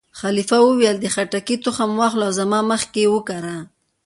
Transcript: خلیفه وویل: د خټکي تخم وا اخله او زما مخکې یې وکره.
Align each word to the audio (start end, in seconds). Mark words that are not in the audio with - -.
خلیفه 0.19 0.57
وویل: 0.61 0.97
د 1.01 1.05
خټکي 1.15 1.55
تخم 1.65 1.91
وا 1.95 2.05
اخله 2.09 2.23
او 2.27 2.33
زما 2.39 2.59
مخکې 2.71 2.99
یې 3.05 3.09
وکره. 3.15 3.55